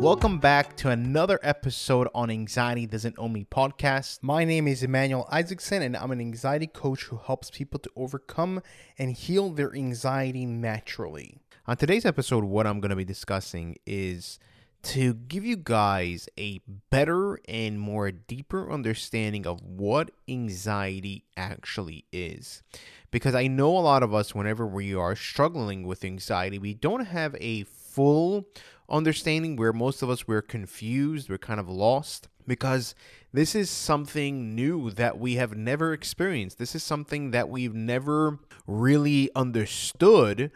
Welcome 0.00 0.38
back 0.38 0.78
to 0.78 0.88
another 0.88 1.38
episode 1.42 2.08
on 2.14 2.30
Anxiety 2.30 2.86
Doesn't 2.86 3.18
Own 3.18 3.34
Me 3.34 3.44
podcast. 3.44 4.20
My 4.22 4.44
name 4.44 4.66
is 4.66 4.82
Emmanuel 4.82 5.28
Isaacson, 5.30 5.82
and 5.82 5.94
I'm 5.94 6.10
an 6.10 6.20
anxiety 6.20 6.66
coach 6.66 7.02
who 7.02 7.18
helps 7.18 7.50
people 7.50 7.78
to 7.80 7.90
overcome 7.94 8.62
and 8.98 9.12
heal 9.12 9.50
their 9.50 9.74
anxiety 9.74 10.46
naturally. 10.46 11.36
On 11.66 11.76
today's 11.76 12.06
episode, 12.06 12.44
what 12.44 12.66
I'm 12.66 12.80
going 12.80 12.88
to 12.88 12.96
be 12.96 13.04
discussing 13.04 13.76
is 13.84 14.38
to 14.84 15.12
give 15.12 15.44
you 15.44 15.56
guys 15.56 16.30
a 16.38 16.62
better 16.88 17.38
and 17.46 17.78
more 17.78 18.10
deeper 18.10 18.72
understanding 18.72 19.46
of 19.46 19.60
what 19.60 20.12
anxiety 20.26 21.24
actually 21.36 22.06
is. 22.10 22.62
Because 23.10 23.34
I 23.34 23.48
know 23.48 23.76
a 23.76 23.80
lot 23.80 24.02
of 24.02 24.14
us, 24.14 24.34
whenever 24.34 24.66
we 24.66 24.94
are 24.94 25.14
struggling 25.14 25.86
with 25.86 26.06
anxiety, 26.06 26.58
we 26.58 26.72
don't 26.72 27.04
have 27.04 27.36
a 27.38 27.64
full 27.64 28.46
understanding 28.90 29.56
where 29.56 29.72
most 29.72 30.02
of 30.02 30.10
us 30.10 30.26
we're 30.26 30.42
confused, 30.42 31.28
we're 31.28 31.38
kind 31.38 31.60
of 31.60 31.68
lost 31.68 32.28
because 32.46 32.94
this 33.32 33.54
is 33.54 33.70
something 33.70 34.54
new 34.54 34.90
that 34.90 35.18
we 35.18 35.36
have 35.36 35.56
never 35.56 35.92
experienced. 35.92 36.58
This 36.58 36.74
is 36.74 36.82
something 36.82 37.30
that 37.30 37.48
we've 37.48 37.74
never 37.74 38.38
really 38.66 39.30
understood. 39.36 40.50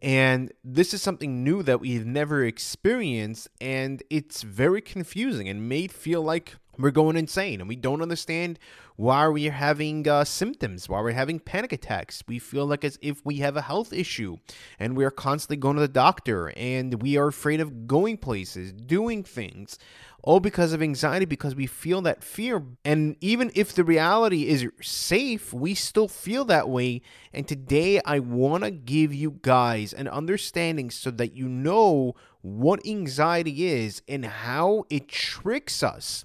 And 0.00 0.52
this 0.64 0.94
is 0.94 1.02
something 1.02 1.44
new 1.44 1.62
that 1.64 1.80
we've 1.80 2.06
never 2.06 2.44
experienced. 2.44 3.48
And 3.60 4.02
it's 4.08 4.42
very 4.42 4.80
confusing 4.80 5.48
and 5.48 5.68
may 5.68 5.88
feel 5.88 6.22
like 6.22 6.56
we're 6.82 6.90
going 6.90 7.16
insane 7.16 7.60
and 7.60 7.68
we 7.68 7.76
don't 7.76 8.02
understand 8.02 8.58
why 8.96 9.26
we're 9.26 9.50
having 9.50 10.06
uh, 10.06 10.24
symptoms, 10.24 10.88
why 10.88 11.00
we're 11.00 11.12
having 11.12 11.40
panic 11.40 11.72
attacks. 11.72 12.22
We 12.28 12.38
feel 12.38 12.66
like 12.66 12.84
as 12.84 12.98
if 13.00 13.24
we 13.24 13.36
have 13.36 13.56
a 13.56 13.62
health 13.62 13.94
issue 13.94 14.36
and 14.78 14.94
we're 14.96 15.10
constantly 15.10 15.56
going 15.56 15.76
to 15.76 15.80
the 15.80 15.88
doctor 15.88 16.52
and 16.56 17.00
we 17.00 17.16
are 17.16 17.28
afraid 17.28 17.60
of 17.60 17.86
going 17.86 18.18
places, 18.18 18.72
doing 18.72 19.24
things, 19.24 19.78
all 20.22 20.38
because 20.38 20.74
of 20.74 20.82
anxiety, 20.82 21.24
because 21.24 21.54
we 21.54 21.66
feel 21.66 22.02
that 22.02 22.22
fear. 22.22 22.62
And 22.84 23.16
even 23.22 23.50
if 23.54 23.72
the 23.72 23.84
reality 23.84 24.46
is 24.46 24.68
safe, 24.82 25.54
we 25.54 25.74
still 25.74 26.08
feel 26.08 26.44
that 26.46 26.68
way. 26.68 27.00
And 27.32 27.48
today 27.48 28.02
I 28.04 28.18
want 28.18 28.64
to 28.64 28.70
give 28.70 29.14
you 29.14 29.38
guys 29.40 29.94
an 29.94 30.08
understanding 30.08 30.90
so 30.90 31.10
that 31.12 31.34
you 31.34 31.48
know 31.48 32.14
what 32.42 32.86
anxiety 32.86 33.66
is 33.66 34.02
and 34.08 34.24
how 34.24 34.84
it 34.90 35.08
tricks 35.08 35.82
us 35.82 36.24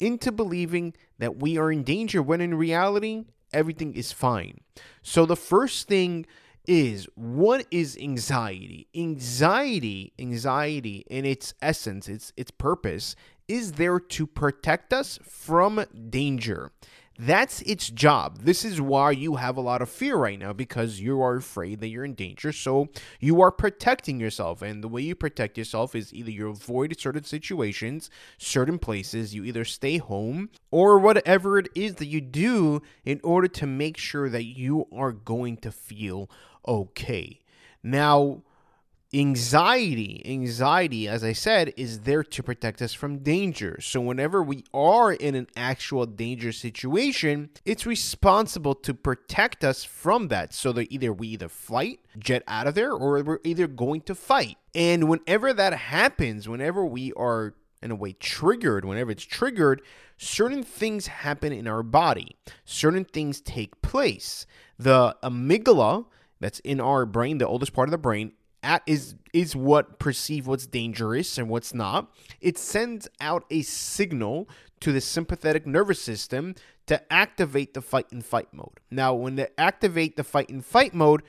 into 0.00 0.32
believing 0.32 0.94
that 1.18 1.36
we 1.36 1.58
are 1.58 1.70
in 1.70 1.82
danger 1.82 2.22
when 2.22 2.40
in 2.40 2.54
reality, 2.54 3.24
everything 3.52 3.94
is 3.94 4.12
fine. 4.12 4.60
So, 5.02 5.26
the 5.26 5.36
first 5.36 5.86
thing 5.86 6.26
is 6.66 7.06
what 7.14 7.66
is 7.70 7.96
anxiety? 7.98 8.88
Anxiety, 8.94 10.12
anxiety 10.18 11.04
in 11.08 11.24
its 11.24 11.54
essence, 11.60 12.08
its 12.08 12.32
its 12.36 12.50
purpose 12.50 13.16
is 13.48 13.72
there 13.72 13.98
to 13.98 14.26
protect 14.26 14.92
us 14.92 15.18
from 15.24 15.84
danger. 16.08 16.70
That's 17.22 17.60
its 17.62 17.90
job. 17.90 18.38
This 18.44 18.64
is 18.64 18.80
why 18.80 19.10
you 19.10 19.36
have 19.36 19.58
a 19.58 19.60
lot 19.60 19.82
of 19.82 19.90
fear 19.90 20.16
right 20.16 20.38
now 20.38 20.54
because 20.54 21.00
you 21.00 21.20
are 21.20 21.36
afraid 21.36 21.80
that 21.80 21.88
you're 21.88 22.06
in 22.06 22.14
danger. 22.14 22.50
So 22.50 22.88
you 23.20 23.42
are 23.42 23.50
protecting 23.50 24.18
yourself. 24.18 24.62
And 24.62 24.82
the 24.82 24.88
way 24.88 25.02
you 25.02 25.14
protect 25.14 25.58
yourself 25.58 25.94
is 25.94 26.14
either 26.14 26.30
you 26.30 26.48
avoid 26.48 26.98
certain 26.98 27.24
situations, 27.24 28.08
certain 28.38 28.78
places, 28.78 29.34
you 29.34 29.44
either 29.44 29.66
stay 29.66 29.98
home, 29.98 30.48
or 30.70 30.98
whatever 30.98 31.58
it 31.58 31.68
is 31.74 31.96
that 31.96 32.06
you 32.06 32.22
do 32.22 32.80
in 33.04 33.20
order 33.22 33.48
to 33.48 33.66
make 33.66 33.98
sure 33.98 34.30
that 34.30 34.44
you 34.44 34.86
are 34.90 35.12
going 35.12 35.58
to 35.58 35.70
feel 35.70 36.30
okay. 36.66 37.40
Now, 37.82 38.44
Anxiety, 39.12 40.22
anxiety, 40.24 41.08
as 41.08 41.24
I 41.24 41.32
said, 41.32 41.72
is 41.76 42.02
there 42.02 42.22
to 42.22 42.42
protect 42.44 42.80
us 42.80 42.94
from 42.94 43.18
danger. 43.18 43.80
So, 43.80 44.00
whenever 44.00 44.40
we 44.40 44.62
are 44.72 45.12
in 45.12 45.34
an 45.34 45.48
actual 45.56 46.06
danger 46.06 46.52
situation, 46.52 47.50
it's 47.64 47.84
responsible 47.84 48.76
to 48.76 48.94
protect 48.94 49.64
us 49.64 49.82
from 49.82 50.28
that. 50.28 50.54
So 50.54 50.70
that 50.74 50.92
either 50.92 51.12
we 51.12 51.26
either 51.28 51.48
flight, 51.48 51.98
jet 52.20 52.44
out 52.46 52.68
of 52.68 52.76
there, 52.76 52.92
or 52.92 53.20
we're 53.24 53.40
either 53.42 53.66
going 53.66 54.02
to 54.02 54.14
fight. 54.14 54.58
And 54.76 55.08
whenever 55.08 55.52
that 55.52 55.72
happens, 55.72 56.48
whenever 56.48 56.84
we 56.84 57.12
are 57.14 57.54
in 57.82 57.90
a 57.90 57.96
way 57.96 58.12
triggered, 58.12 58.84
whenever 58.84 59.10
it's 59.10 59.24
triggered, 59.24 59.82
certain 60.18 60.62
things 60.62 61.08
happen 61.08 61.52
in 61.52 61.66
our 61.66 61.82
body. 61.82 62.36
Certain 62.64 63.04
things 63.04 63.40
take 63.40 63.82
place. 63.82 64.46
The 64.78 65.16
amygdala 65.24 66.06
that's 66.38 66.60
in 66.60 66.80
our 66.80 67.06
brain, 67.06 67.38
the 67.38 67.48
oldest 67.48 67.72
part 67.72 67.88
of 67.88 67.92
the 67.92 67.98
brain, 67.98 68.32
at 68.62 68.82
is 68.86 69.14
is 69.32 69.54
what 69.54 69.98
perceive 69.98 70.46
what's 70.46 70.66
dangerous 70.66 71.38
and 71.38 71.48
what's 71.48 71.72
not. 71.74 72.12
It 72.40 72.58
sends 72.58 73.08
out 73.20 73.44
a 73.50 73.62
signal 73.62 74.48
to 74.80 74.92
the 74.92 75.00
sympathetic 75.00 75.66
nervous 75.66 76.00
system 76.00 76.54
to 76.86 77.12
activate 77.12 77.74
the 77.74 77.82
fight 77.82 78.10
and 78.10 78.24
fight 78.24 78.48
mode. 78.52 78.80
Now, 78.90 79.14
when 79.14 79.36
they 79.36 79.48
activate 79.56 80.16
the 80.16 80.24
fight 80.24 80.48
and 80.48 80.64
fight 80.64 80.94
mode, 80.94 81.22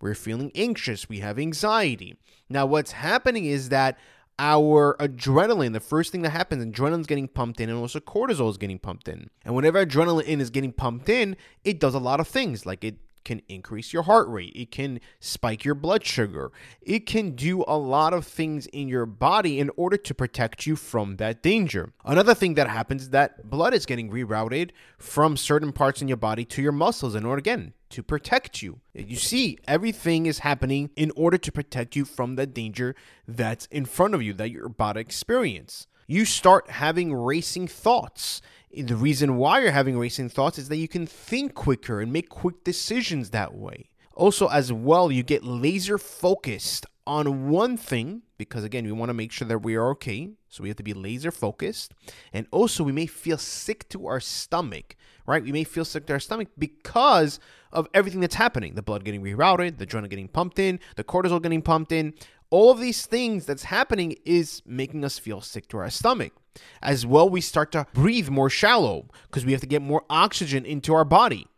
we're 0.00 0.14
feeling 0.14 0.52
anxious, 0.54 1.08
we 1.08 1.20
have 1.20 1.38
anxiety. 1.38 2.18
Now, 2.48 2.66
what's 2.66 2.92
happening 2.92 3.46
is 3.46 3.70
that 3.70 3.98
our 4.38 4.96
adrenaline, 5.00 5.72
the 5.72 5.80
first 5.80 6.12
thing 6.12 6.22
that 6.22 6.30
happens, 6.30 6.64
adrenaline's 6.64 7.06
getting 7.06 7.28
pumped 7.28 7.60
in, 7.60 7.70
and 7.70 7.78
also 7.78 8.00
cortisol 8.00 8.50
is 8.50 8.58
getting 8.58 8.78
pumped 8.78 9.08
in. 9.08 9.30
And 9.44 9.54
whenever 9.54 9.84
adrenaline 9.84 10.40
is 10.40 10.50
getting 10.50 10.72
pumped 10.72 11.08
in, 11.08 11.36
it 11.64 11.80
does 11.80 11.94
a 11.94 11.98
lot 11.98 12.20
of 12.20 12.28
things. 12.28 12.66
Like 12.66 12.84
it 12.84 12.96
can 13.26 13.42
increase 13.48 13.92
your 13.92 14.04
heart 14.04 14.26
rate, 14.28 14.52
it 14.56 14.70
can 14.70 15.00
spike 15.20 15.66
your 15.66 15.74
blood 15.74 16.06
sugar, 16.06 16.50
it 16.80 17.00
can 17.04 17.32
do 17.32 17.62
a 17.68 17.76
lot 17.76 18.14
of 18.14 18.26
things 18.26 18.66
in 18.68 18.88
your 18.88 19.04
body 19.04 19.60
in 19.60 19.70
order 19.76 19.98
to 19.98 20.14
protect 20.14 20.64
you 20.64 20.76
from 20.76 21.16
that 21.16 21.42
danger. 21.42 21.92
Another 22.06 22.34
thing 22.34 22.54
that 22.54 22.70
happens 22.70 23.02
is 23.02 23.10
that 23.10 23.50
blood 23.50 23.74
is 23.74 23.84
getting 23.84 24.10
rerouted 24.10 24.70
from 24.96 25.36
certain 25.36 25.72
parts 25.72 26.00
in 26.00 26.08
your 26.08 26.16
body 26.16 26.46
to 26.46 26.62
your 26.62 26.72
muscles 26.72 27.14
in 27.14 27.26
order 27.26 27.40
again 27.40 27.74
to 27.90 28.02
protect 28.02 28.62
you. 28.62 28.80
You 28.94 29.16
see, 29.16 29.58
everything 29.68 30.26
is 30.26 30.40
happening 30.40 30.90
in 30.96 31.12
order 31.16 31.38
to 31.38 31.52
protect 31.52 31.96
you 31.96 32.04
from 32.04 32.36
the 32.36 32.46
danger 32.46 32.94
that's 33.28 33.66
in 33.66 33.84
front 33.84 34.14
of 34.14 34.22
you 34.22 34.32
that 34.34 34.50
you're 34.50 34.66
about 34.66 34.94
to 34.94 35.00
experience. 35.00 35.86
You 36.06 36.24
start 36.24 36.70
having 36.70 37.12
racing 37.12 37.68
thoughts 37.68 38.40
the 38.84 38.96
reason 38.96 39.36
why 39.36 39.60
you're 39.60 39.70
having 39.70 39.98
racing 39.98 40.28
thoughts 40.28 40.58
is 40.58 40.68
that 40.68 40.76
you 40.76 40.88
can 40.88 41.06
think 41.06 41.54
quicker 41.54 42.00
and 42.00 42.12
make 42.12 42.28
quick 42.28 42.62
decisions 42.64 43.30
that 43.30 43.54
way. 43.54 43.88
Also, 44.12 44.48
as 44.48 44.72
well, 44.72 45.10
you 45.10 45.22
get 45.22 45.44
laser 45.44 45.98
focused 45.98 46.86
on 47.06 47.48
one 47.48 47.76
thing 47.76 48.22
because, 48.38 48.64
again, 48.64 48.84
we 48.84 48.92
want 48.92 49.08
to 49.08 49.14
make 49.14 49.30
sure 49.30 49.46
that 49.46 49.58
we 49.58 49.76
are 49.76 49.90
okay. 49.90 50.30
So 50.48 50.62
we 50.62 50.68
have 50.68 50.76
to 50.76 50.82
be 50.82 50.94
laser 50.94 51.30
focused. 51.30 51.92
And 52.32 52.46
also, 52.50 52.82
we 52.82 52.92
may 52.92 53.06
feel 53.06 53.38
sick 53.38 53.88
to 53.90 54.06
our 54.06 54.20
stomach, 54.20 54.96
right? 55.26 55.42
We 55.42 55.52
may 55.52 55.64
feel 55.64 55.84
sick 55.84 56.06
to 56.06 56.14
our 56.14 56.20
stomach 56.20 56.48
because 56.58 57.38
of 57.72 57.88
everything 57.92 58.20
that's 58.20 58.34
happening 58.34 58.74
the 58.74 58.82
blood 58.82 59.04
getting 59.04 59.22
rerouted, 59.22 59.78
the 59.78 59.86
adrenaline 59.86 60.08
getting 60.08 60.28
pumped 60.28 60.58
in, 60.58 60.80
the 60.96 61.04
cortisol 61.04 61.42
getting 61.42 61.62
pumped 61.62 61.92
in. 61.92 62.14
All 62.56 62.70
of 62.70 62.80
these 62.80 63.04
things 63.04 63.44
that's 63.44 63.64
happening 63.64 64.16
is 64.24 64.62
making 64.64 65.04
us 65.04 65.18
feel 65.18 65.42
sick 65.42 65.68
to 65.68 65.76
our 65.76 65.90
stomach. 65.90 66.32
As 66.80 67.04
well, 67.04 67.28
we 67.28 67.42
start 67.42 67.70
to 67.72 67.86
breathe 67.92 68.30
more 68.30 68.48
shallow 68.48 69.10
because 69.24 69.44
we 69.44 69.52
have 69.52 69.60
to 69.60 69.66
get 69.66 69.82
more 69.82 70.06
oxygen 70.08 70.64
into 70.64 70.94
our 70.94 71.04
body. 71.04 71.48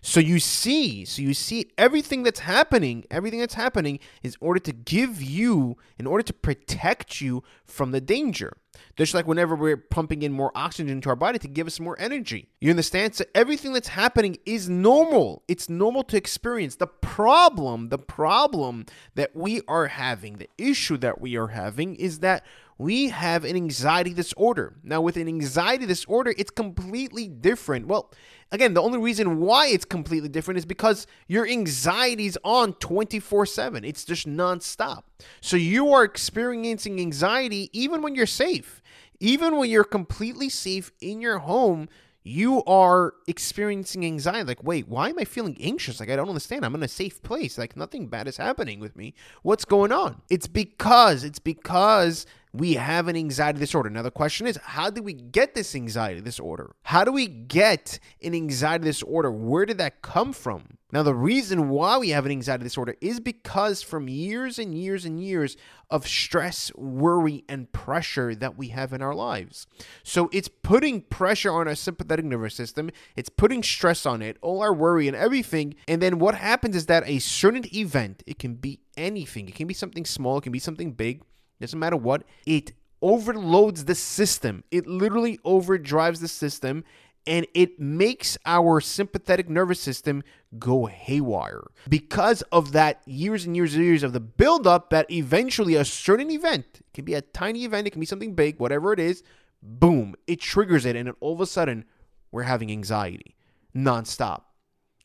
So 0.00 0.20
you 0.20 0.38
see, 0.38 1.04
so 1.04 1.22
you 1.22 1.34
see 1.34 1.70
everything 1.76 2.22
that's 2.22 2.40
happening, 2.40 3.04
everything 3.10 3.40
that's 3.40 3.54
happening 3.54 3.98
is 4.22 4.34
in 4.34 4.46
order 4.46 4.60
to 4.60 4.72
give 4.72 5.22
you, 5.22 5.76
in 5.98 6.06
order 6.06 6.22
to 6.22 6.32
protect 6.32 7.20
you 7.20 7.42
from 7.64 7.92
the 7.92 8.00
danger. 8.00 8.56
Just 8.96 9.14
like 9.14 9.26
whenever 9.26 9.54
we're 9.54 9.76
pumping 9.76 10.22
in 10.22 10.32
more 10.32 10.52
oxygen 10.54 10.88
into 10.90 11.08
our 11.08 11.16
body 11.16 11.38
to 11.38 11.48
give 11.48 11.66
us 11.66 11.80
more 11.80 11.96
energy. 11.98 12.48
You 12.60 12.70
understand? 12.70 13.14
So 13.14 13.24
everything 13.34 13.72
that's 13.72 13.88
happening 13.88 14.38
is 14.44 14.68
normal. 14.68 15.42
It's 15.48 15.68
normal 15.68 16.02
to 16.04 16.16
experience. 16.16 16.76
The 16.76 16.86
problem, 16.86 17.88
the 17.88 17.98
problem 17.98 18.86
that 19.14 19.34
we 19.34 19.62
are 19.68 19.86
having, 19.86 20.38
the 20.38 20.50
issue 20.58 20.96
that 20.98 21.20
we 21.20 21.36
are 21.36 21.48
having 21.48 21.96
is 21.96 22.20
that 22.20 22.44
we 22.78 23.08
have 23.08 23.44
an 23.44 23.56
anxiety 23.56 24.14
disorder. 24.14 24.76
Now, 24.82 25.00
with 25.00 25.16
an 25.16 25.28
anxiety 25.28 25.84
disorder, 25.84 26.32
it's 26.38 26.50
completely 26.50 27.28
different. 27.28 27.86
Well, 27.86 28.10
Again, 28.50 28.72
the 28.72 28.82
only 28.82 28.98
reason 28.98 29.40
why 29.40 29.66
it's 29.66 29.84
completely 29.84 30.28
different 30.28 30.56
is 30.56 30.64
because 30.64 31.06
your 31.26 31.46
anxiety 31.46 32.26
is 32.26 32.38
on 32.44 32.72
24 32.74 33.44
7. 33.44 33.84
It's 33.84 34.04
just 34.04 34.26
nonstop. 34.26 35.02
So 35.40 35.56
you 35.56 35.92
are 35.92 36.02
experiencing 36.02 36.98
anxiety 36.98 37.68
even 37.72 38.00
when 38.00 38.14
you're 38.14 38.26
safe. 38.26 38.82
Even 39.20 39.56
when 39.56 39.68
you're 39.68 39.84
completely 39.84 40.48
safe 40.48 40.92
in 41.00 41.20
your 41.20 41.40
home, 41.40 41.88
you 42.22 42.62
are 42.64 43.14
experiencing 43.26 44.04
anxiety. 44.06 44.44
Like, 44.46 44.62
wait, 44.62 44.88
why 44.88 45.10
am 45.10 45.18
I 45.18 45.24
feeling 45.24 45.56
anxious? 45.60 46.00
Like, 46.00 46.08
I 46.08 46.16
don't 46.16 46.28
understand. 46.28 46.64
I'm 46.64 46.74
in 46.74 46.82
a 46.82 46.88
safe 46.88 47.22
place. 47.22 47.58
Like, 47.58 47.76
nothing 47.76 48.06
bad 48.06 48.28
is 48.28 48.36
happening 48.36 48.80
with 48.80 48.96
me. 48.96 49.14
What's 49.42 49.64
going 49.64 49.92
on? 49.92 50.22
It's 50.30 50.46
because, 50.46 51.24
it's 51.24 51.38
because 51.38 52.26
we 52.52 52.74
have 52.74 53.08
an 53.08 53.16
anxiety 53.16 53.58
disorder. 53.58 53.90
Now, 53.90 54.02
the 54.02 54.10
question 54.10 54.46
is, 54.46 54.56
how 54.56 54.90
did 54.90 55.04
we 55.04 55.12
get 55.12 55.54
this 55.54 55.74
anxiety 55.74 56.20
disorder? 56.20 56.74
How 56.84 57.04
do 57.04 57.12
we 57.12 57.26
get 57.26 57.98
an 58.22 58.34
anxiety 58.34 58.84
disorder? 58.84 59.30
Where 59.30 59.66
did 59.66 59.78
that 59.78 60.02
come 60.02 60.32
from? 60.32 60.78
Now, 60.90 61.02
the 61.02 61.14
reason 61.14 61.68
why 61.68 61.98
we 61.98 62.10
have 62.10 62.24
an 62.24 62.32
anxiety 62.32 62.64
disorder 62.64 62.94
is 63.02 63.20
because 63.20 63.82
from 63.82 64.08
years 64.08 64.58
and 64.58 64.74
years 64.74 65.04
and 65.04 65.22
years 65.22 65.54
of 65.90 66.06
stress, 66.06 66.72
worry, 66.76 67.44
and 67.46 67.70
pressure 67.72 68.34
that 68.34 68.56
we 68.56 68.68
have 68.68 68.94
in 68.94 69.02
our 69.02 69.14
lives. 69.14 69.66
So 70.02 70.30
it's 70.32 70.48
putting 70.48 71.02
pressure 71.02 71.52
on 71.52 71.68
our 71.68 71.74
sympathetic 71.74 72.24
nervous 72.24 72.54
system, 72.54 72.90
it's 73.16 73.28
putting 73.28 73.62
stress 73.62 74.06
on 74.06 74.22
it, 74.22 74.38
all 74.40 74.62
our 74.62 74.72
worry 74.72 75.08
and 75.08 75.16
everything. 75.16 75.74
And 75.86 76.00
then 76.00 76.18
what 76.18 76.34
happens 76.34 76.74
is 76.74 76.86
that 76.86 77.06
a 77.06 77.18
certain 77.18 77.64
event, 77.74 78.22
it 78.26 78.38
can 78.38 78.54
be 78.54 78.80
anything, 78.96 79.46
it 79.48 79.54
can 79.54 79.66
be 79.66 79.74
something 79.74 80.06
small, 80.06 80.38
it 80.38 80.42
can 80.42 80.52
be 80.52 80.58
something 80.58 80.92
big, 80.92 81.22
doesn't 81.60 81.78
matter 81.78 81.96
what, 81.96 82.24
it 82.46 82.72
overloads 83.00 83.84
the 83.84 83.94
system. 83.94 84.64
It 84.70 84.86
literally 84.86 85.38
overdrives 85.38 86.20
the 86.20 86.28
system 86.28 86.84
and 87.28 87.46
it 87.52 87.78
makes 87.78 88.38
our 88.46 88.80
sympathetic 88.80 89.50
nervous 89.50 89.78
system 89.78 90.22
go 90.58 90.86
haywire. 90.86 91.62
Because 91.88 92.40
of 92.50 92.72
that 92.72 93.02
years 93.06 93.44
and 93.44 93.54
years 93.54 93.74
and 93.74 93.84
years 93.84 94.02
of 94.02 94.14
the 94.14 94.20
buildup 94.20 94.88
that 94.90 95.10
eventually 95.10 95.74
a 95.74 95.84
certain 95.84 96.30
event 96.30 96.64
it 96.80 96.94
can 96.94 97.04
be 97.04 97.14
a 97.14 97.20
tiny 97.20 97.64
event 97.64 97.86
it 97.86 97.90
can 97.90 98.00
be 98.00 98.06
something 98.06 98.34
big 98.34 98.58
whatever 98.58 98.92
it 98.92 98.98
is 98.98 99.22
boom 99.62 100.14
it 100.26 100.40
triggers 100.40 100.86
it 100.86 100.96
and 100.96 101.12
all 101.20 101.34
of 101.34 101.40
a 101.40 101.46
sudden 101.46 101.84
we're 102.32 102.44
having 102.44 102.70
anxiety 102.70 103.36
nonstop 103.76 104.42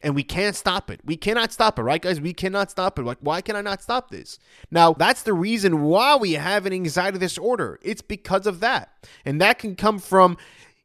and 0.03 0.13
we 0.13 0.23
can't 0.23 0.55
stop 0.55 0.91
it. 0.91 0.99
We 1.05 1.15
cannot 1.15 1.51
stop 1.53 1.79
it, 1.79 1.83
right, 1.83 2.01
guys? 2.01 2.19
We 2.19 2.33
cannot 2.33 2.69
stop 2.69 2.99
it. 2.99 3.03
Like, 3.03 3.17
why 3.21 3.41
can 3.41 3.55
I 3.55 3.61
not 3.61 3.81
stop 3.81 4.11
this? 4.11 4.37
Now, 4.69 4.93
that's 4.93 5.23
the 5.23 5.33
reason 5.33 5.83
why 5.83 6.17
we 6.17 6.33
have 6.33 6.65
an 6.65 6.73
anxiety 6.73 7.17
disorder. 7.17 7.79
It's 7.81 8.01
because 8.01 8.45
of 8.45 8.59
that. 8.59 9.07
And 9.25 9.39
that 9.41 9.59
can 9.59 9.75
come 9.75 9.99
from 9.99 10.37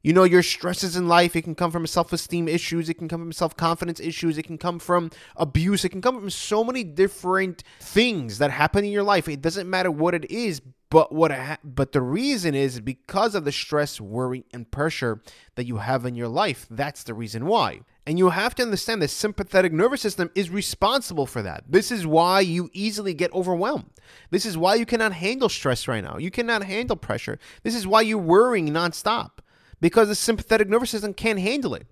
you 0.02 0.12
know, 0.12 0.24
your 0.24 0.44
stresses 0.44 0.96
in 0.96 1.08
life, 1.08 1.34
it 1.34 1.42
can 1.42 1.56
come 1.56 1.72
from 1.72 1.86
self 1.86 2.12
esteem 2.12 2.46
issues, 2.46 2.88
it 2.88 2.94
can 2.94 3.08
come 3.08 3.20
from 3.20 3.32
self 3.32 3.56
confidence 3.56 3.98
issues, 3.98 4.38
it 4.38 4.44
can 4.44 4.56
come 4.56 4.78
from 4.78 5.10
abuse, 5.36 5.84
it 5.84 5.88
can 5.88 6.00
come 6.00 6.18
from 6.18 6.30
so 6.30 6.62
many 6.62 6.84
different 6.84 7.64
things 7.80 8.38
that 8.38 8.52
happen 8.52 8.84
in 8.84 8.92
your 8.92 9.02
life. 9.02 9.28
It 9.28 9.42
doesn't 9.42 9.68
matter 9.68 9.90
what 9.90 10.14
it 10.14 10.30
is, 10.30 10.62
but 10.88 11.12
what 11.12 11.32
ha- 11.32 11.58
but 11.64 11.92
the 11.92 12.00
reason 12.00 12.54
is 12.54 12.80
because 12.80 13.34
of 13.34 13.44
the 13.44 13.52
stress, 13.52 14.00
worry, 14.00 14.44
and 14.52 14.70
pressure 14.70 15.20
that 15.56 15.66
you 15.66 15.78
have 15.78 16.06
in 16.06 16.14
your 16.14 16.28
life. 16.28 16.66
That's 16.70 17.02
the 17.02 17.14
reason 17.14 17.46
why. 17.46 17.80
And 18.08 18.18
you 18.18 18.30
have 18.30 18.54
to 18.54 18.62
understand 18.62 19.02
the 19.02 19.06
sympathetic 19.06 19.70
nervous 19.70 20.00
system 20.00 20.30
is 20.34 20.48
responsible 20.48 21.26
for 21.26 21.42
that. 21.42 21.64
This 21.68 21.92
is 21.92 22.06
why 22.06 22.40
you 22.40 22.70
easily 22.72 23.12
get 23.12 23.30
overwhelmed. 23.34 23.90
This 24.30 24.46
is 24.46 24.56
why 24.56 24.76
you 24.76 24.86
cannot 24.86 25.12
handle 25.12 25.50
stress 25.50 25.86
right 25.86 26.02
now. 26.02 26.16
You 26.16 26.30
cannot 26.30 26.64
handle 26.64 26.96
pressure. 26.96 27.38
This 27.64 27.74
is 27.74 27.86
why 27.86 28.00
you're 28.00 28.16
worrying 28.16 28.70
nonstop 28.70 29.40
because 29.82 30.08
the 30.08 30.14
sympathetic 30.14 30.70
nervous 30.70 30.88
system 30.88 31.12
can't 31.12 31.38
handle 31.38 31.74
it. 31.74 31.86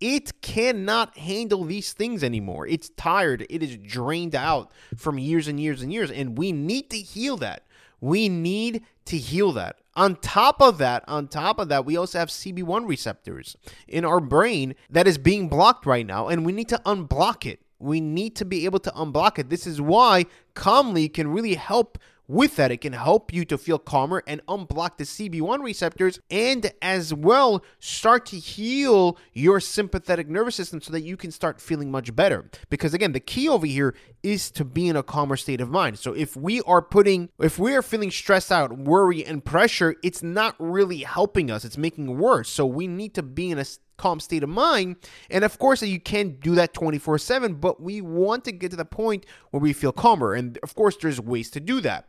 It 0.00 0.40
cannot 0.40 1.18
handle 1.18 1.64
these 1.64 1.92
things 1.92 2.24
anymore. 2.24 2.66
It's 2.66 2.88
tired. 2.88 3.44
It 3.50 3.62
is 3.62 3.76
drained 3.76 4.34
out 4.34 4.72
from 4.96 5.18
years 5.18 5.48
and 5.48 5.60
years 5.60 5.82
and 5.82 5.92
years. 5.92 6.10
And 6.10 6.38
we 6.38 6.50
need 6.50 6.88
to 6.88 6.96
heal 6.96 7.36
that. 7.38 7.66
We 8.00 8.30
need 8.30 8.84
to 9.04 9.18
heal 9.18 9.52
that. 9.52 9.76
On 9.98 10.14
top 10.14 10.62
of 10.62 10.78
that, 10.78 11.02
on 11.08 11.26
top 11.26 11.58
of 11.58 11.68
that, 11.70 11.84
we 11.84 11.96
also 11.96 12.20
have 12.20 12.28
CB1 12.28 12.86
receptors 12.86 13.56
in 13.88 14.04
our 14.04 14.20
brain 14.20 14.76
that 14.88 15.08
is 15.08 15.18
being 15.18 15.48
blocked 15.48 15.86
right 15.86 16.06
now, 16.06 16.28
and 16.28 16.46
we 16.46 16.52
need 16.52 16.68
to 16.68 16.80
unblock 16.86 17.44
it. 17.44 17.58
We 17.80 18.00
need 18.00 18.36
to 18.36 18.44
be 18.44 18.64
able 18.64 18.78
to 18.78 18.92
unblock 18.92 19.40
it. 19.40 19.50
This 19.50 19.66
is 19.66 19.80
why 19.80 20.26
Calmli 20.54 21.12
can 21.12 21.32
really 21.32 21.56
help 21.56 21.98
with 22.28 22.56
that, 22.56 22.70
it 22.70 22.82
can 22.82 22.92
help 22.92 23.32
you 23.32 23.46
to 23.46 23.56
feel 23.56 23.78
calmer 23.78 24.22
and 24.26 24.44
unblock 24.46 24.98
the 24.98 25.04
CB1 25.04 25.62
receptors 25.62 26.20
and 26.30 26.70
as 26.82 27.14
well 27.14 27.64
start 27.80 28.26
to 28.26 28.36
heal 28.36 29.16
your 29.32 29.60
sympathetic 29.60 30.28
nervous 30.28 30.54
system 30.54 30.82
so 30.82 30.92
that 30.92 31.00
you 31.00 31.16
can 31.16 31.30
start 31.30 31.58
feeling 31.58 31.90
much 31.90 32.14
better. 32.14 32.50
Because 32.68 32.92
again, 32.92 33.12
the 33.12 33.20
key 33.20 33.48
over 33.48 33.66
here 33.66 33.94
is 34.22 34.50
to 34.50 34.64
be 34.64 34.88
in 34.88 34.96
a 34.96 35.02
calmer 35.02 35.36
state 35.36 35.62
of 35.62 35.70
mind. 35.70 35.98
So 35.98 36.12
if 36.12 36.36
we 36.36 36.60
are 36.62 36.82
putting, 36.82 37.30
if 37.38 37.58
we 37.58 37.74
are 37.74 37.82
feeling 37.82 38.10
stressed 38.10 38.52
out, 38.52 38.76
worry, 38.76 39.24
and 39.24 39.42
pressure, 39.42 39.96
it's 40.02 40.22
not 40.22 40.54
really 40.58 40.98
helping 40.98 41.50
us, 41.50 41.64
it's 41.64 41.78
making 41.78 42.18
worse. 42.18 42.50
So 42.50 42.66
we 42.66 42.86
need 42.86 43.14
to 43.14 43.22
be 43.22 43.50
in 43.50 43.58
a 43.58 43.64
calm 43.98 44.20
state 44.20 44.42
of 44.42 44.48
mind. 44.48 44.96
And 45.28 45.44
of 45.44 45.58
course, 45.58 45.82
you 45.82 46.00
can't 46.00 46.40
do 46.40 46.54
that 46.54 46.72
24 46.72 47.18
7, 47.18 47.54
but 47.54 47.82
we 47.82 48.00
want 48.00 48.44
to 48.46 48.52
get 48.52 48.70
to 48.70 48.76
the 48.76 48.86
point 48.86 49.26
where 49.50 49.60
we 49.60 49.74
feel 49.74 49.92
calmer. 49.92 50.32
And 50.32 50.58
of 50.62 50.74
course, 50.74 50.96
there's 50.96 51.20
ways 51.20 51.50
to 51.50 51.60
do 51.60 51.82
that. 51.82 52.08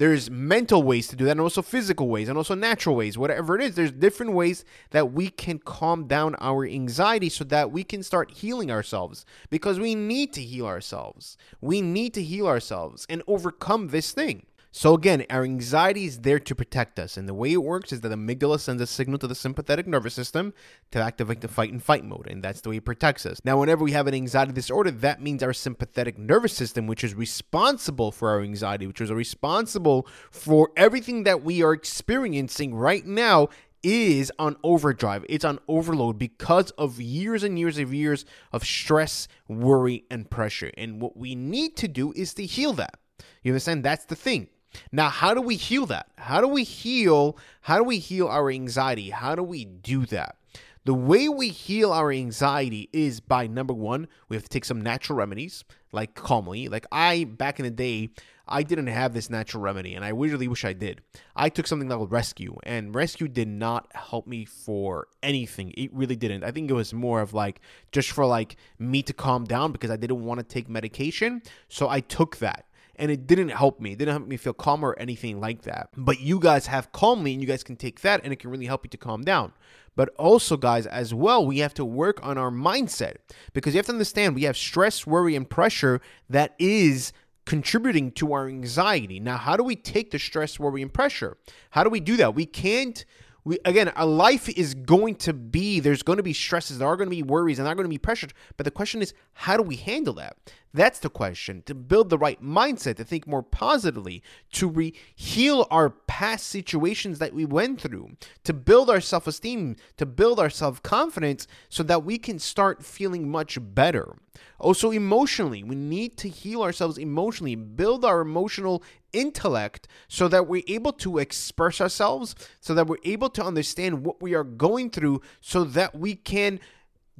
There's 0.00 0.30
mental 0.30 0.82
ways 0.82 1.08
to 1.08 1.16
do 1.16 1.26
that, 1.26 1.32
and 1.32 1.42
also 1.42 1.60
physical 1.60 2.08
ways, 2.08 2.30
and 2.30 2.38
also 2.38 2.54
natural 2.54 2.96
ways. 2.96 3.18
Whatever 3.18 3.54
it 3.56 3.62
is, 3.62 3.74
there's 3.74 3.92
different 3.92 4.32
ways 4.32 4.64
that 4.92 5.12
we 5.12 5.28
can 5.28 5.58
calm 5.58 6.06
down 6.06 6.36
our 6.40 6.64
anxiety 6.64 7.28
so 7.28 7.44
that 7.44 7.70
we 7.70 7.84
can 7.84 8.02
start 8.02 8.30
healing 8.30 8.70
ourselves 8.70 9.26
because 9.50 9.78
we 9.78 9.94
need 9.94 10.32
to 10.32 10.40
heal 10.40 10.66
ourselves. 10.66 11.36
We 11.60 11.82
need 11.82 12.14
to 12.14 12.22
heal 12.22 12.46
ourselves 12.46 13.06
and 13.10 13.22
overcome 13.26 13.88
this 13.88 14.12
thing. 14.12 14.46
So 14.72 14.94
again, 14.94 15.24
our 15.30 15.42
anxiety 15.42 16.04
is 16.04 16.20
there 16.20 16.38
to 16.38 16.54
protect 16.54 17.00
us, 17.00 17.16
and 17.16 17.28
the 17.28 17.34
way 17.34 17.52
it 17.52 17.62
works 17.62 17.92
is 17.92 18.02
that 18.02 18.08
the 18.10 18.14
amygdala 18.14 18.60
sends 18.60 18.80
a 18.80 18.86
signal 18.86 19.18
to 19.18 19.26
the 19.26 19.34
sympathetic 19.34 19.84
nervous 19.88 20.14
system 20.14 20.54
to 20.92 21.00
activate 21.00 21.40
the 21.40 21.48
fight 21.48 21.72
and 21.72 21.82
fight 21.82 22.04
mode, 22.04 22.28
and 22.28 22.40
that's 22.40 22.60
the 22.60 22.68
way 22.68 22.76
it 22.76 22.84
protects 22.84 23.26
us. 23.26 23.40
Now, 23.44 23.58
whenever 23.58 23.82
we 23.82 23.90
have 23.92 24.06
an 24.06 24.14
anxiety 24.14 24.52
disorder, 24.52 24.92
that 24.92 25.20
means 25.20 25.42
our 25.42 25.52
sympathetic 25.52 26.18
nervous 26.18 26.52
system, 26.52 26.86
which 26.86 27.02
is 27.02 27.14
responsible 27.14 28.12
for 28.12 28.30
our 28.30 28.42
anxiety, 28.42 28.86
which 28.86 29.00
is 29.00 29.10
responsible 29.10 30.06
for 30.30 30.70
everything 30.76 31.24
that 31.24 31.42
we 31.42 31.64
are 31.64 31.72
experiencing 31.72 32.72
right 32.72 33.04
now, 33.04 33.48
is 33.82 34.30
on 34.38 34.56
overdrive. 34.62 35.24
It's 35.28 35.44
on 35.44 35.58
overload 35.66 36.16
because 36.16 36.70
of 36.72 37.00
years 37.00 37.42
and 37.42 37.58
years 37.58 37.76
of 37.78 37.92
years 37.92 38.24
of 38.52 38.62
stress, 38.62 39.26
worry, 39.48 40.04
and 40.10 40.30
pressure. 40.30 40.70
And 40.76 41.00
what 41.00 41.16
we 41.16 41.34
need 41.34 41.76
to 41.78 41.88
do 41.88 42.12
is 42.12 42.34
to 42.34 42.46
heal 42.46 42.72
that. 42.74 43.00
You 43.42 43.50
understand? 43.50 43.84
That's 43.84 44.04
the 44.04 44.14
thing. 44.14 44.48
Now, 44.92 45.08
how 45.08 45.34
do 45.34 45.40
we 45.40 45.56
heal 45.56 45.86
that? 45.86 46.08
How 46.16 46.40
do 46.40 46.48
we 46.48 46.64
heal? 46.64 47.36
How 47.62 47.78
do 47.78 47.84
we 47.84 47.98
heal 47.98 48.28
our 48.28 48.50
anxiety? 48.50 49.10
How 49.10 49.34
do 49.34 49.42
we 49.42 49.64
do 49.64 50.06
that? 50.06 50.36
The 50.84 50.94
way 50.94 51.28
we 51.28 51.48
heal 51.48 51.92
our 51.92 52.10
anxiety 52.10 52.88
is 52.92 53.20
by 53.20 53.46
number 53.46 53.74
one, 53.74 54.08
we 54.28 54.36
have 54.36 54.44
to 54.44 54.48
take 54.48 54.64
some 54.64 54.80
natural 54.80 55.18
remedies, 55.18 55.62
like 55.92 56.14
Calmli. 56.14 56.70
Like 56.70 56.86
I, 56.90 57.24
back 57.24 57.58
in 57.58 57.64
the 57.64 57.70
day, 57.70 58.10
I 58.48 58.62
didn't 58.62 58.88
have 58.88 59.12
this 59.12 59.28
natural 59.28 59.62
remedy, 59.62 59.94
and 59.94 60.04
I 60.04 60.08
really 60.08 60.48
wish 60.48 60.64
I 60.64 60.72
did. 60.72 61.02
I 61.36 61.50
took 61.50 61.66
something 61.66 61.88
called 61.88 62.10
Rescue, 62.10 62.56
and 62.64 62.94
Rescue 62.94 63.28
did 63.28 63.46
not 63.46 63.88
help 63.94 64.26
me 64.26 64.46
for 64.46 65.06
anything. 65.22 65.72
It 65.76 65.94
really 65.94 66.16
didn't. 66.16 66.42
I 66.42 66.50
think 66.50 66.70
it 66.70 66.74
was 66.74 66.94
more 66.94 67.20
of 67.20 67.34
like 67.34 67.60
just 67.92 68.10
for 68.10 68.24
like 68.24 68.56
me 68.78 69.02
to 69.02 69.12
calm 69.12 69.44
down 69.44 69.72
because 69.72 69.90
I 69.90 69.96
didn't 69.96 70.24
want 70.24 70.40
to 70.40 70.44
take 70.44 70.68
medication. 70.68 71.42
So 71.68 71.88
I 71.88 72.00
took 72.00 72.38
that 72.38 72.64
and 73.00 73.10
it 73.10 73.26
didn't 73.26 73.48
help 73.48 73.80
me. 73.80 73.92
It 73.92 73.98
didn't 73.98 74.12
help 74.12 74.28
me 74.28 74.36
feel 74.36 74.52
calmer 74.52 74.90
or 74.90 74.98
anything 74.98 75.40
like 75.40 75.62
that. 75.62 75.88
But 75.96 76.20
you 76.20 76.38
guys 76.38 76.66
have 76.66 76.92
Calmli, 76.92 77.32
and 77.32 77.40
you 77.40 77.46
guys 77.46 77.64
can 77.64 77.76
take 77.76 78.02
that, 78.02 78.20
and 78.22 78.32
it 78.32 78.36
can 78.36 78.50
really 78.50 78.66
help 78.66 78.84
you 78.84 78.90
to 78.90 78.98
calm 78.98 79.22
down. 79.22 79.52
But 79.96 80.10
also, 80.18 80.56
guys, 80.56 80.86
as 80.86 81.12
well, 81.12 81.44
we 81.44 81.58
have 81.58 81.74
to 81.74 81.84
work 81.84 82.24
on 82.24 82.38
our 82.38 82.50
mindset 82.50 83.16
because 83.54 83.74
you 83.74 83.78
have 83.78 83.86
to 83.86 83.92
understand 83.92 84.34
we 84.34 84.44
have 84.44 84.56
stress, 84.56 85.06
worry, 85.06 85.34
and 85.34 85.48
pressure 85.48 86.00
that 86.28 86.54
is 86.58 87.12
contributing 87.46 88.12
to 88.12 88.32
our 88.32 88.46
anxiety. 88.46 89.18
Now, 89.18 89.38
how 89.38 89.56
do 89.56 89.64
we 89.64 89.74
take 89.74 90.10
the 90.10 90.18
stress, 90.18 90.60
worry, 90.60 90.82
and 90.82 90.92
pressure? 90.92 91.36
How 91.70 91.82
do 91.82 91.90
we 91.90 92.00
do 92.00 92.16
that? 92.18 92.34
We 92.34 92.46
can't 92.46 93.04
we 93.44 93.58
again 93.64 93.92
a 93.96 94.06
life 94.06 94.48
is 94.48 94.74
going 94.74 95.14
to 95.16 95.32
be 95.32 95.80
there's 95.80 96.02
going 96.02 96.18
to 96.18 96.22
be 96.22 96.32
stresses 96.32 96.78
there 96.78 96.88
are 96.88 96.96
going 96.96 97.08
to 97.08 97.16
be 97.16 97.22
worries 97.22 97.58
and 97.58 97.66
there 97.66 97.72
are 97.72 97.76
going 97.76 97.84
to 97.84 97.88
be 97.88 97.98
pressures 97.98 98.30
but 98.56 98.64
the 98.64 98.70
question 98.70 99.02
is 99.02 99.14
how 99.32 99.56
do 99.56 99.62
we 99.62 99.76
handle 99.76 100.14
that? 100.14 100.36
That's 100.72 101.00
the 101.00 101.10
question 101.10 101.62
to 101.66 101.74
build 101.74 102.10
the 102.10 102.18
right 102.18 102.40
mindset 102.42 102.96
to 102.96 103.04
think 103.04 103.26
more 103.26 103.42
positively 103.42 104.22
to 104.52 104.68
re- 104.68 104.94
heal 105.16 105.66
our 105.70 105.90
past 105.90 106.46
situations 106.46 107.18
that 107.18 107.34
we 107.34 107.44
went 107.44 107.80
through 107.80 108.16
to 108.44 108.52
build 108.52 108.88
our 108.88 109.00
self-esteem 109.00 109.76
to 109.96 110.06
build 110.06 110.38
our 110.38 110.50
self-confidence 110.50 111.48
so 111.68 111.82
that 111.82 112.04
we 112.04 112.18
can 112.18 112.38
start 112.38 112.84
feeling 112.84 113.28
much 113.28 113.58
better. 113.60 114.14
Also 114.58 114.90
emotionally 114.90 115.64
we 115.64 115.74
need 115.74 116.16
to 116.18 116.28
heal 116.28 116.62
ourselves 116.62 116.98
emotionally 116.98 117.56
build 117.56 118.04
our 118.04 118.20
emotional 118.20 118.82
intellect 119.12 119.88
so 120.08 120.28
that 120.28 120.46
we're 120.46 120.62
able 120.66 120.92
to 120.94 121.18
express 121.18 121.80
ourselves, 121.80 122.34
so 122.60 122.74
that 122.74 122.86
we're 122.86 122.96
able 123.04 123.30
to 123.30 123.44
understand 123.44 124.04
what 124.04 124.20
we 124.22 124.34
are 124.34 124.44
going 124.44 124.90
through, 124.90 125.20
so 125.40 125.64
that 125.64 125.94
we 125.94 126.14
can 126.14 126.60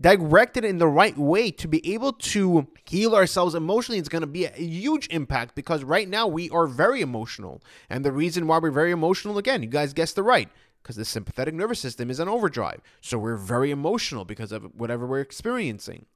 direct 0.01 0.57
it 0.57 0.65
in 0.65 0.79
the 0.79 0.87
right 0.87 1.17
way 1.17 1.51
to 1.51 1.69
be 1.69 1.93
able 1.93 2.13
to 2.13 2.67
heal 2.89 3.15
ourselves 3.15 3.55
emotionally. 3.55 3.99
It's 3.99 4.09
going 4.09 4.23
to 4.23 4.27
be 4.27 4.47
a 4.47 4.53
huge 4.53 5.09
impact 5.11 5.55
because 5.55 5.85
right 5.85 6.09
now 6.09 6.27
we 6.27 6.49
are 6.51 6.67
very 6.67 7.03
emotional. 7.03 7.63
And 7.91 8.05
the 8.05 8.13
reason 8.13 8.47
why 8.47 8.59
we're 8.59 8.71
very 8.71 8.93
emotional 8.93 9.37
again 9.39 9.63
you 9.63 9.69
guys 9.69 9.93
guessed 9.93 10.17
the 10.17 10.23
right 10.23 10.49
because 10.83 10.97
the 10.97 11.05
sympathetic 11.05 11.55
nervous 11.55 11.81
system 11.81 12.11
is 12.11 12.19
on 12.19 12.29
overdrive. 12.29 12.81
So 13.01 13.19
we're 13.19 13.37
very 13.37 13.71
emotional 13.71 14.25
because 14.25 14.53
of 14.53 14.65
whatever 14.75 15.07
we're 15.07 15.21
experiencing. 15.21 16.07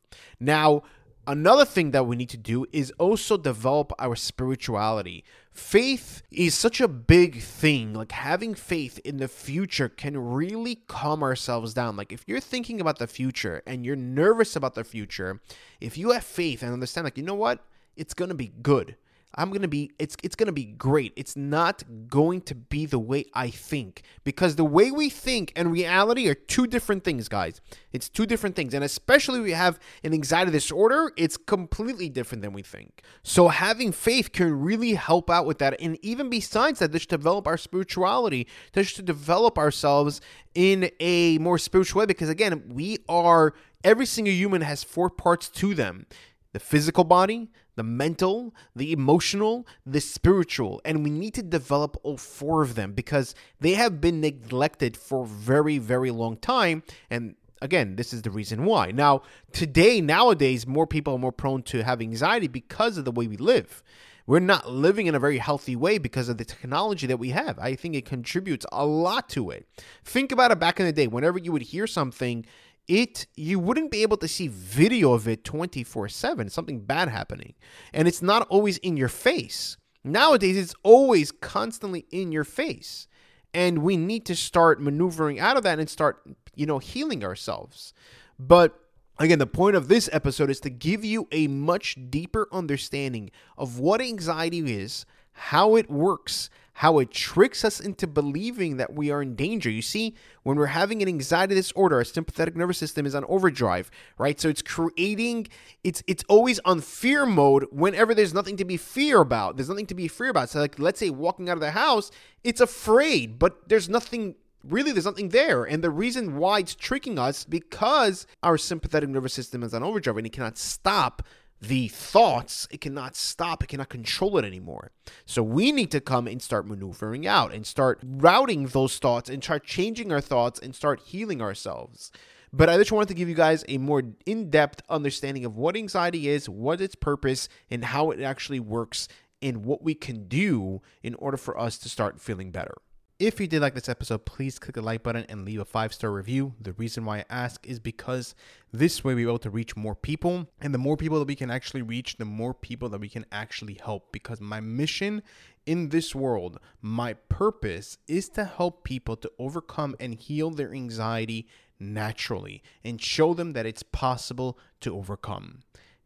Now 0.41 0.83
Another 1.27 1.65
thing 1.65 1.93
that 1.93 2.07
we 2.07 2.17
need 2.17 2.29
to 2.31 2.37
do 2.37 2.67
is 2.71 2.93
also 2.99 3.39
develop 3.39 3.93
our 3.99 4.15
spirituality. 4.15 5.25
Faith 5.51 6.23
is 6.31 6.55
such 6.55 6.81
a 6.81 6.89
big 6.89 7.41
thing. 7.41 7.95
Like 7.95 8.13
having 8.13 8.55
faith 8.55 8.99
in 9.05 9.17
the 9.17 9.29
future 9.29 9.89
can 9.89 10.19
really 10.19 10.83
calm 10.87 11.23
ourselves 11.23 11.73
down. 11.73 11.97
Like 11.97 12.13
if 12.13 12.25
you're 12.27 12.41
thinking 12.41 12.81
about 12.81 12.99
the 12.99 13.07
future 13.07 13.63
and 13.67 13.87
you're 13.87 13.97
nervous 13.97 14.55
about 14.55 14.75
the 14.75 14.85
future, 14.85 15.41
if 15.81 15.97
you 15.97 16.11
have 16.11 16.25
faith 16.25 16.63
and 16.63 16.73
understand, 16.73 17.05
like, 17.07 17.17
you 17.17 17.25
know 17.25 17.35
what? 17.35 17.65
It's 17.97 18.15
going 18.15 18.31
to 18.31 18.35
be 18.35 18.53
good. 18.63 18.97
I'm 19.37 19.51
to 19.63 19.69
be 19.69 19.91
it's 19.99 20.17
it's 20.23 20.37
to 20.47 20.53
be 20.53 20.65
great. 20.65 21.13
It's 21.17 21.37
not 21.37 21.83
going 22.09 22.41
to 22.43 22.55
be 22.55 22.87
the 22.87 22.99
way 22.99 23.25
I 23.35 23.51
think 23.51 24.03
because 24.23 24.57
the 24.57 24.65
way 24.65 24.91
we 24.91 25.11
think 25.11 25.53
and 25.57 25.73
reality 25.73 26.29
are 26.29 26.35
two 26.35 26.67
different 26.67 27.05
things, 27.05 27.29
guys. 27.29 27.61
It's 27.93 28.09
two 28.09 28.27
different 28.27 28.57
things. 28.57 28.75
And 28.75 28.85
especially 28.85 29.41
we 29.41 29.53
have 29.53 29.79
an 30.03 30.13
anxiety 30.13 30.51
disorder, 30.53 31.13
it's 31.17 31.37
completely 31.37 32.09
different 32.09 32.43
than 32.43 32.53
we 32.53 32.63
think. 32.63 33.03
So 33.23 33.49
having 33.49 33.93
faith 33.93 34.33
can 34.33 34.53
really 34.61 34.95
help 34.95 35.31
out 35.31 35.47
with 35.47 35.59
that 35.59 35.81
and 35.81 35.99
even 36.03 36.29
besides 36.29 36.79
that, 36.79 36.93
just 36.93 37.09
develop 37.09 37.47
our 37.47 37.59
spirituality, 37.59 38.47
just 38.73 38.97
to 38.97 39.03
develop 39.03 39.59
ourselves 39.59 40.21
in 40.55 40.91
a 41.01 41.39
more 41.39 41.59
spiritual 41.59 42.01
way 42.01 42.07
because 42.07 42.29
again, 42.29 42.63
we 42.69 42.99
are 43.09 43.55
every 43.83 44.07
single 44.07 44.33
human 44.33 44.63
has 44.63 44.83
four 44.83 45.11
parts 45.11 45.49
to 45.49 45.75
them. 45.75 46.07
The 46.55 46.61
physical 46.61 47.05
body, 47.05 47.51
the 47.75 47.83
mental, 47.83 48.55
the 48.75 48.93
emotional, 48.93 49.67
the 49.85 50.01
spiritual. 50.01 50.81
And 50.85 51.05
we 51.05 51.11
need 51.11 51.35
to 51.35 51.43
develop 51.43 51.99
all 52.05 52.17
four 52.17 52.63
of 52.63 52.77
them 52.77 52.93
because 52.93 53.35
they 53.61 53.75
have 53.75 54.01
been 54.01 54.21
neglected 54.21 54.97
for 54.97 55.27
very, 55.27 55.79
very 55.79 56.13
long 56.13 56.37
time. 56.37 56.85
And 57.11 57.35
again, 57.61 57.97
this 57.97 58.13
is 58.13 58.23
the 58.23 58.31
reason 58.31 58.65
why. 58.65 58.93
Now, 58.93 59.23
today, 59.53 60.01
nowadays, 60.01 60.65
more 60.65 60.87
people 60.87 61.15
are 61.15 61.19
more 61.19 61.33
prone 61.33 61.65
to 61.65 61.83
have 61.83 62.01
anxiety 62.01 62.47
because 62.47 62.99
of 62.99 63.05
the 63.05 63.11
way 63.11 63.27
we 63.27 63.37
live. 63.37 63.83
We're 64.27 64.39
not 64.39 64.71
living 64.71 65.07
in 65.07 65.15
a 65.15 65.19
very 65.19 65.37
healthy 65.37 65.77
way 65.77 65.99
because 65.99 66.31
of 66.31 66.39
the 66.39 66.47
technology 66.47 67.07
that 67.09 67.19
we 67.19 67.31
have. 67.31 67.59
I 67.59 67.75
think 67.75 67.95
it 67.95 68.07
contributes 68.07 68.65
a 68.73 68.87
lot 68.87 69.29
to 69.31 69.51
it. 69.51 69.67
Think 70.03 70.33
about 70.33 70.51
it 70.51 70.59
back 70.59 70.81
in 70.81 70.87
the 70.87 70.93
day. 70.93 71.09
Whenever 71.09 71.39
you 71.39 71.53
would 71.53 71.63
hear 71.63 71.87
something 71.87 72.47
it 72.89 73.27
you 73.37 73.59
wouldn't 73.59 73.91
be 73.91 74.03
able 74.03 74.17
to 74.19 74.29
see 74.29 74.49
video 74.49 75.13
of 75.13 75.27
it 75.29 75.45
24/7 75.45 76.51
something 76.51 76.81
bad 76.81 77.09
happening. 77.09 77.55
And 77.93 78.09
it's 78.09 78.23
not 78.23 78.47
always 78.49 78.79
in 78.79 78.97
your 78.97 79.09
face. 79.09 79.77
Nowadays 80.03 80.57
it's 80.57 80.75
always 80.83 81.31
constantly 81.31 82.07
in 82.11 82.33
your 82.33 82.45
face. 82.45 83.07
And 83.53 83.79
we 83.79 83.97
need 83.97 84.27
to 84.27 84.35
start 84.35 84.83
maneuvering 84.83 85.39
out 85.39 85.57
of 85.57 85.63
that 85.63 85.79
and 85.79 85.89
start 85.89 86.23
you 86.55 86.67
know 86.67 86.79
healing 86.79 87.25
ourselves. 87.25 87.93
But 88.39 88.81
Again, 89.17 89.39
the 89.39 89.47
point 89.47 89.77
of 89.77 89.87
this 89.87 90.11
episode 90.13 90.51
is 90.51 90.59
to 90.61 90.71
give 90.71 91.05
you 91.05 91.29
a 91.31 91.47
much 91.47 91.97
deeper 92.11 92.49
understanding 92.51 93.31
of 93.57 93.79
what 93.79 94.01
anxiety 94.01 94.59
is, 94.75 95.07
how 95.35 95.77
it 95.77 95.89
works, 95.89 96.51
how 96.75 96.99
it 96.99 97.11
tricks 97.11 97.65
us 97.65 97.79
into 97.79 98.07
believing 98.07 98.79
that 98.79 98.93
we 98.93 99.11
are 99.11 99.23
in 99.23 99.37
danger. 99.37 99.71
You 99.71 99.83
see, 99.83 100.15
when 100.43 100.57
we're 100.57 100.67
having 100.67 101.03
an 101.03 101.09
anxiety 101.09 101.55
disorder, 101.55 101.97
our 101.97 102.05
sympathetic 102.05 102.57
nervous 102.57 102.79
system 102.79 103.07
is 103.07 103.15
on 103.15 103.25
overdrive, 103.29 103.91
right? 104.19 104.41
So 104.41 104.49
it's 104.49 104.63
creating 104.63 105.47
it's 105.85 106.03
it's 106.07 106.25
always 106.29 106.59
on 106.65 106.81
fear 106.81 107.27
mode 107.27 107.67
whenever 107.71 108.15
there's 108.15 108.35
nothing 108.35 108.57
to 108.57 108.65
be 108.65 108.77
fear 108.77 109.21
about. 109.21 109.57
There's 109.57 109.69
nothing 109.69 109.87
to 109.87 109.95
be 109.95 110.09
fear 110.09 110.31
about. 110.31 110.51
So 110.51 110.59
like 110.59 110.79
let's 110.79 110.99
say 110.99 111.11
walking 111.11 111.49
out 111.49 111.57
of 111.57 111.61
the 111.61 111.71
house, 111.71 112.11
it's 112.43 112.61
afraid, 112.61 113.39
but 113.39 113.69
there's 113.69 113.89
nothing 113.89 114.35
really 114.65 114.93
there's 114.93 115.05
nothing 115.05 115.29
there 115.29 115.65
and 115.65 115.85
the 115.85 115.91
reason 115.91 116.39
why 116.39 116.59
it's 116.59 116.75
tricking 116.75 117.19
us 117.19 117.45
because 117.45 118.27
our 118.43 118.57
sympathetic 118.57 119.11
nervous 119.11 119.35
system 119.35 119.63
is 119.63 119.75
on 119.75 119.83
overdrive 119.83 120.17
and 120.17 120.27
it 120.27 120.33
cannot 120.33 120.57
stop 120.57 121.23
the 121.61 121.89
thoughts, 121.89 122.69
it 122.71 122.81
cannot 122.81 123.17
stop, 123.17 123.63
it 123.63 123.69
cannot 123.69 123.89
control 123.89 124.37
it 124.39 124.45
anymore. 124.45 124.91
So 125.25 125.43
we 125.43 125.73
need 125.73 125.91
to 125.93 126.01
come 126.01 126.27
and 126.27 126.43
start 126.43 126.67
maneuvering 126.67 127.27
out 127.27 127.55
and 127.55 127.67
start 127.67 128.01
routing 128.05 128.67
those 128.67 128.99
thoughts 128.99 129.31
and 129.31 129.43
start 129.43 129.65
changing 129.65 130.13
our 130.13 130.21
thoughts 130.21 130.59
and 130.59 130.75
start 130.75 131.01
healing 131.01 131.41
ourselves. 131.41 132.11
But 132.53 132.69
I 132.69 132.77
just 132.77 132.93
wanted 132.93 133.09
to 133.09 133.15
give 133.15 133.29
you 133.29 133.35
guys 133.35 133.65
a 133.69 133.79
more 133.79 134.03
in 134.27 134.51
depth 134.51 134.83
understanding 134.89 135.45
of 135.45 135.57
what 135.57 135.77
anxiety 135.77 136.29
is, 136.29 136.49
what 136.49 136.81
its 136.81 136.95
purpose, 136.95 137.49
and 137.69 137.85
how 137.85 138.11
it 138.11 138.21
actually 138.21 138.61
works, 138.61 139.09
and 139.43 139.65
what 139.65 139.83
we 139.83 139.95
can 139.95 140.29
do 140.29 140.81
in 141.03 141.15
order 141.17 141.37
for 141.37 141.59
us 141.59 141.79
to 141.79 141.89
start 141.89 142.21
feeling 142.21 142.51
better. 142.51 142.75
If 143.21 143.39
you 143.39 143.47
did 143.47 143.63
like 143.63 143.77
this 143.77 143.89
episode, 143.89 144.25
please 144.25 144.59
click 144.59 144.75
the 144.75 144.83
like 144.83 145.05
button 145.05 145.25
and 145.29 145.45
leave 145.45 145.61
a 145.61 145.65
five 145.65 145.95
star 145.95 146.11
review. 146.11 146.55
The 146.61 146.73
reason 146.73 147.05
why 147.05 147.19
I 147.19 147.25
ask 147.31 147.65
is 147.65 147.79
because 147.79 148.35
this 148.73 149.05
way 149.05 149.15
we're 149.15 149.29
able 149.29 149.39
to 149.39 149.51
reach 149.51 149.77
more 149.77 149.95
people. 149.95 150.49
And 150.61 150.75
the 150.75 150.79
more 150.79 150.97
people 150.97 151.21
that 151.21 151.29
we 151.29 151.37
can 151.37 151.49
actually 151.49 151.83
reach, 151.83 152.17
the 152.17 152.25
more 152.25 152.53
people 152.53 152.89
that 152.89 153.01
we 153.01 153.09
can 153.09 153.25
actually 153.31 153.79
help. 153.83 154.11
Because 154.11 154.41
my 154.41 154.59
mission 154.59 155.23
in 155.65 155.91
this 155.91 156.13
world, 156.13 156.59
my 156.83 157.15
purpose 157.15 157.99
is 158.09 158.29
to 158.31 158.45
help 158.45 158.83
people 158.83 159.15
to 159.19 159.31
overcome 159.39 159.95
and 160.01 160.17
heal 160.17 160.51
their 160.51 160.73
anxiety 160.75 161.47
naturally 161.79 162.65
and 162.83 163.01
show 163.01 163.33
them 163.33 163.53
that 163.53 163.65
it's 163.65 163.85
possible 163.85 164.59
to 164.81 164.93
overcome. 164.93 165.61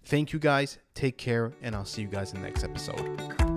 Thank 0.05 0.35
you 0.35 0.39
guys. 0.39 0.77
Take 0.95 1.17
care. 1.17 1.55
And 1.63 1.75
I'll 1.75 1.87
see 1.87 2.03
you 2.03 2.09
guys 2.09 2.35
in 2.35 2.43
the 2.43 2.47
next 2.47 2.65
episode. 2.65 3.48